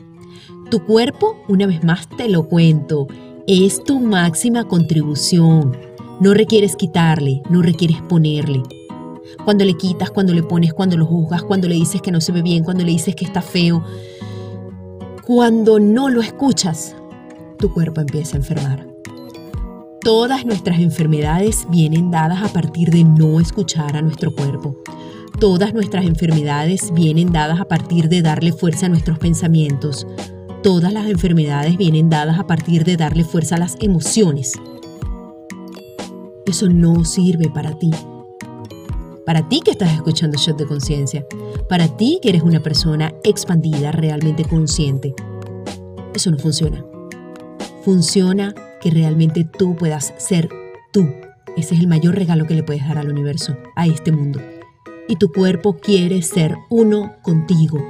Tu 0.70 0.84
cuerpo, 0.84 1.38
una 1.48 1.68
vez 1.68 1.86
más 1.86 2.10
te 2.10 2.28
lo 2.28 2.50
cuento, 2.50 3.08
es 3.48 3.82
tu 3.82 4.02
máxima 4.02 4.66
contribución. 4.66 5.78
No 6.20 6.34
requieres 6.34 6.76
quitarle, 6.76 7.42
no 7.50 7.62
requieres 7.62 8.02
ponerle. 8.02 8.64
Cuando 9.44 9.66
le 9.66 9.76
quitas, 9.76 10.12
cuando 10.12 10.34
le 10.34 10.44
pones, 10.44 10.74
cuando 10.74 10.98
lo 10.98 11.06
juzgas, 11.06 11.44
cuando 11.44 11.68
le 11.68 11.76
dices 11.76 12.02
que 12.02 12.12
no 12.12 12.22
se 12.22 12.32
ve 12.32 12.42
bien, 12.42 12.64
cuando 12.64 12.84
le 12.84 12.92
dices 12.92 13.16
que 13.16 13.26
está 13.26 13.42
feo. 13.42 13.84
Cuando 15.26 15.80
no 15.80 16.10
lo 16.10 16.22
escuchas, 16.22 16.96
tu 17.58 17.74
cuerpo 17.74 18.02
empieza 18.02 18.36
a 18.36 18.40
enfermar. 18.40 18.88
Todas 20.02 20.46
nuestras 20.46 20.80
enfermedades 20.80 21.68
vienen 21.70 22.12
dadas 22.12 22.42
a 22.42 22.54
partir 22.54 22.92
de 22.92 23.04
no 23.04 23.40
escuchar 23.40 23.98
a 23.98 24.02
nuestro 24.02 24.34
cuerpo. 24.34 24.76
Todas 25.40 25.74
nuestras 25.74 26.06
enfermedades 26.06 26.94
vienen 26.94 27.32
dadas 27.32 27.60
a 27.60 27.68
partir 27.68 28.10
de 28.10 28.22
darle 28.22 28.54
fuerza 28.54 28.86
a 28.86 28.90
nuestros 28.90 29.20
pensamientos. 29.20 30.08
Todas 30.64 30.92
las 30.94 31.08
enfermedades 31.08 31.78
vienen 31.78 32.10
dadas 32.10 32.40
a 32.40 32.48
partir 32.48 32.84
de 32.86 32.98
darle 32.98 33.24
fuerza 33.24 33.56
a 33.56 33.60
las 33.60 33.78
emociones. 33.80 34.54
Eso 36.46 36.70
no 36.70 37.04
sirve 37.04 37.50
para 37.50 37.78
ti. 37.78 37.92
Para 39.28 39.48
ti 39.48 39.62
que 39.64 39.70
estás 39.70 39.94
escuchando 39.94 40.40
Shot 40.40 40.58
de 40.58 40.66
Conciencia. 40.66 41.24
Para 41.70 41.88
ti 41.88 42.18
que 42.20 42.30
eres 42.30 42.42
una 42.42 42.64
persona 42.64 43.14
expandida, 43.24 43.92
realmente 43.92 44.44
consciente. 44.44 45.14
Eso 46.16 46.32
no 46.32 46.40
funciona. 46.40 46.84
Funciona 47.84 48.56
que 48.82 48.90
realmente 48.90 49.44
tú 49.44 49.76
puedas 49.76 50.16
ser 50.18 50.50
tú. 50.92 51.08
Ese 51.56 51.76
es 51.76 51.82
el 51.82 51.88
mayor 51.88 52.16
regalo 52.16 52.48
que 52.48 52.56
le 52.56 52.64
puedes 52.64 52.88
dar 52.88 52.98
al 52.98 53.10
universo, 53.10 53.56
a 53.76 53.86
este 53.86 54.12
mundo 54.12 54.40
y 55.08 55.16
tu 55.16 55.32
cuerpo 55.32 55.78
quiere 55.78 56.22
ser 56.22 56.58
uno 56.70 57.16
contigo, 57.22 57.84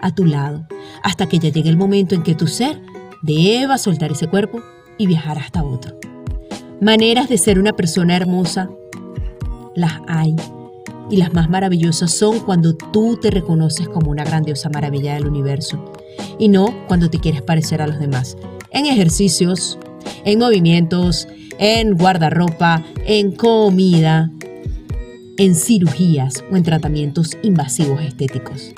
a 0.00 0.14
tu 0.14 0.24
lado, 0.24 0.66
hasta 1.02 1.26
que 1.26 1.38
ya 1.38 1.50
llegue 1.50 1.68
el 1.68 1.76
momento 1.76 2.14
en 2.14 2.22
que 2.22 2.34
tu 2.34 2.46
ser 2.46 2.80
deba 3.22 3.78
soltar 3.78 4.12
ese 4.12 4.28
cuerpo 4.28 4.62
y 4.98 5.06
viajar 5.06 5.38
hasta 5.38 5.64
otro. 5.64 5.98
Maneras 6.80 7.28
de 7.28 7.38
ser 7.38 7.58
una 7.58 7.74
persona 7.74 8.16
hermosa, 8.16 8.70
las 9.74 10.00
hay. 10.08 10.36
Y 11.08 11.16
las 11.16 11.32
más 11.32 11.48
maravillosas 11.48 12.10
son 12.12 12.40
cuando 12.40 12.74
tú 12.74 13.16
te 13.20 13.30
reconoces 13.30 13.88
como 13.88 14.10
una 14.10 14.24
grandiosa 14.24 14.68
maravilla 14.68 15.14
del 15.14 15.26
universo. 15.26 15.92
Y 16.38 16.48
no 16.48 16.74
cuando 16.88 17.10
te 17.10 17.20
quieres 17.20 17.42
parecer 17.42 17.80
a 17.80 17.86
los 17.86 17.98
demás. 17.98 18.36
En 18.70 18.86
ejercicios, 18.86 19.78
en 20.24 20.38
movimientos, 20.38 21.28
en 21.58 21.96
guardarropa, 21.96 22.84
en 23.06 23.32
comida, 23.32 24.30
en 25.38 25.54
cirugías 25.54 26.44
o 26.50 26.56
en 26.56 26.62
tratamientos 26.64 27.36
invasivos 27.42 28.00
estéticos. 28.00 28.72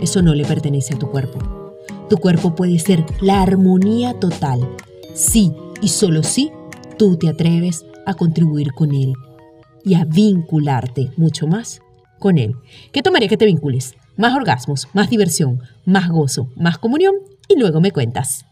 Eso 0.00 0.22
no 0.22 0.34
le 0.34 0.44
pertenece 0.44 0.94
a 0.94 0.98
tu 0.98 1.10
cuerpo. 1.10 1.38
Tu 2.08 2.16
cuerpo 2.18 2.54
puede 2.54 2.78
ser 2.78 3.04
la 3.20 3.42
armonía 3.42 4.14
total, 4.14 4.60
sí 5.14 5.52
y 5.82 5.88
solo 5.88 6.22
si 6.22 6.50
tú 6.98 7.16
te 7.16 7.28
atreves 7.28 7.84
a 8.06 8.14
contribuir 8.14 8.72
con 8.72 8.94
él 8.94 9.12
y 9.86 9.94
a 9.94 10.04
vincularte 10.04 11.12
mucho 11.16 11.46
más 11.46 11.80
con 12.18 12.36
él. 12.36 12.56
¿Qué 12.92 13.02
tomaría 13.02 13.28
que 13.28 13.36
te 13.36 13.46
vincules? 13.46 13.94
Más 14.16 14.34
orgasmos, 14.34 14.88
más 14.92 15.08
diversión, 15.08 15.62
más 15.86 16.10
gozo, 16.10 16.50
más 16.56 16.76
comunión 16.76 17.14
y 17.48 17.58
luego 17.58 17.80
me 17.80 17.92
cuentas. 17.92 18.44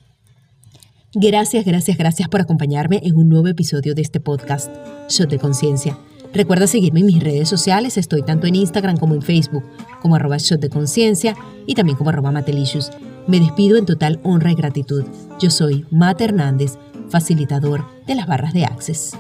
Gracias, 1.13 1.65
gracias, 1.65 1.99
gracias 1.99 2.29
por 2.29 2.41
acompañarme 2.41 3.01
en 3.03 3.17
un 3.17 3.29
nuevo 3.29 3.49
episodio 3.49 3.95
de 3.95 4.03
este 4.03 4.21
podcast, 4.21 4.71
Shot 5.09 5.29
de 5.29 5.39
Conciencia. 5.39 5.99
Recuerda 6.33 6.67
seguirme 6.67 7.01
en 7.01 7.07
mis 7.07 7.23
redes 7.23 7.49
sociales, 7.49 7.97
estoy 7.97 8.23
tanto 8.23 8.47
en 8.47 8.57
Instagram 8.57 8.97
como 8.97 9.15
en 9.15 9.23
Facebook, 9.23 9.65
como 10.03 10.17
arroba 10.17 10.37
shot 10.39 10.61
de 10.61 10.69
conciencia 10.69 11.37
y 11.67 11.75
también 11.75 11.97
como 11.97 12.11
arroba 12.11 12.33
matelicious. 12.33 12.91
Me 13.27 13.41
despido 13.41 13.77
en 13.77 13.87
total 13.87 14.21
honra 14.25 14.53
y 14.53 14.57
gratitud. 14.57 15.05
Yo 15.41 15.51
soy 15.51 15.87
Mate 15.91 16.25
Hernández, 16.25 16.79
facilitador 17.09 17.85
de 18.07 18.17
las 18.17 18.27
barras 18.27 18.53
de 18.53 18.65
Access. 18.65 19.17